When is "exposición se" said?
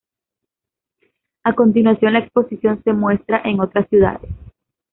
2.21-2.91